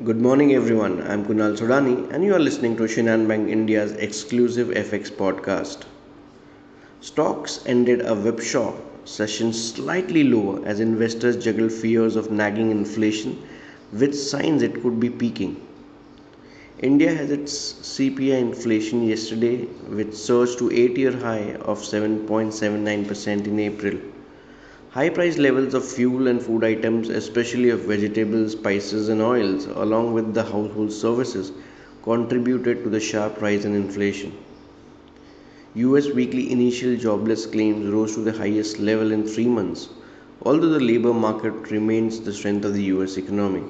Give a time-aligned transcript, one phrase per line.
[0.00, 1.02] Good morning, everyone.
[1.02, 5.82] I'm Kunal Sodani, and you are listening to Shinhan Bank India's exclusive FX podcast.
[7.02, 8.72] Stocks ended a whipsaw
[9.04, 13.42] session slightly lower as investors juggle fears of nagging inflation
[13.92, 15.60] with signs it could be peaking.
[16.78, 19.66] India has its CPI inflation yesterday,
[19.98, 23.98] which surged to 8 year high of 7.79% in April.
[24.94, 30.12] High price levels of fuel and food items, especially of vegetables, spices, and oils, along
[30.12, 31.50] with the household services,
[32.02, 34.32] contributed to the sharp rise in inflation.
[35.76, 39.88] US weekly initial jobless claims rose to the highest level in three months,
[40.42, 43.62] although the labor market remains the strength of the US economy.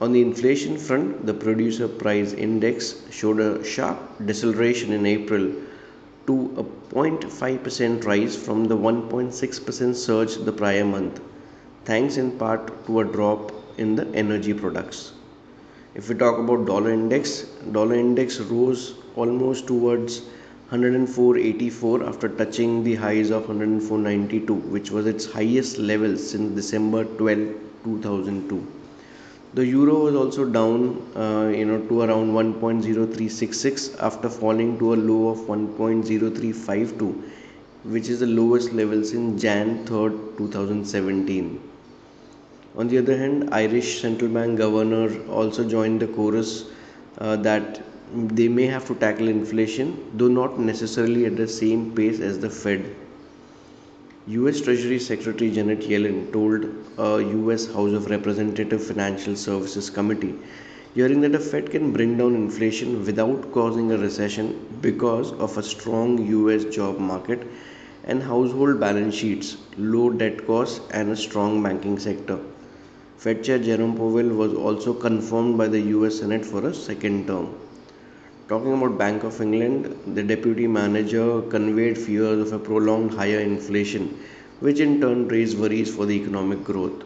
[0.00, 5.52] On the inflation front, the producer price index showed a sharp deceleration in April
[6.26, 11.20] to a 0.5% rise from the 1.6% surge the prior month,
[11.84, 15.12] thanks in part to a drop in the energy products.
[15.94, 20.22] If we talk about dollar index, dollar index rose almost towards
[20.70, 27.54] 104.84 after touching the highs of 104.92, which was its highest level since December 12,
[27.84, 28.79] 2002.
[29.52, 34.96] The euro was also down, uh, you know, to around 1.0366 after falling to a
[34.96, 37.20] low of 1.0352,
[37.82, 41.60] which is the lowest level since Jan 3rd, 2017.
[42.76, 46.66] On the other hand, Irish central bank governor also joined the chorus
[47.18, 47.82] uh, that
[48.14, 52.50] they may have to tackle inflation, though not necessarily at the same pace as the
[52.50, 52.94] Fed.
[54.28, 56.66] US Treasury Secretary Janet Yellen told
[56.98, 60.34] a US House of Representative Financial Services Committee
[60.94, 65.62] hearing that the Fed can bring down inflation without causing a recession because of a
[65.62, 67.46] strong US job market
[68.04, 72.38] and household balance sheets, low debt costs, and a strong banking sector.
[73.16, 77.54] Fed Chair Jerome Powell was also confirmed by the US Senate for a second term.
[78.50, 84.18] Talking about Bank of England, the deputy manager conveyed fears of a prolonged higher inflation,
[84.58, 87.04] which in turn raised worries for the economic growth.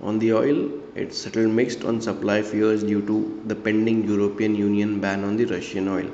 [0.00, 5.00] On the oil, it settled mixed on supply fears due to the pending European Union
[5.00, 6.10] ban on the Russian oil.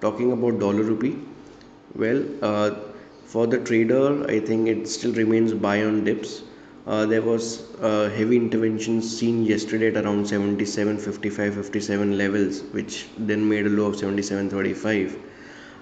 [0.00, 1.18] Talking about dollar rupee,
[1.94, 2.70] well, uh,
[3.26, 6.42] for the trader, I think it still remains buy on dips
[6.86, 13.06] uh, there was uh, heavy intervention seen yesterday at around 77 55 57 levels which
[13.16, 15.16] then made a low of 77 35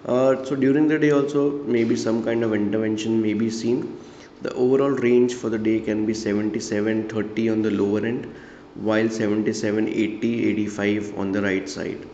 [0.05, 3.97] uh, so during the day also maybe some kind of intervention may be seen.
[4.43, 8.27] The overall range for the day can be 77 30 on the lower end
[8.75, 12.05] while 77 80 85 on the right side.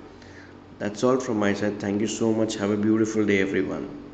[0.79, 1.81] That's all from my side.
[1.81, 2.57] Thank you so much.
[2.57, 4.08] Have a beautiful day everyone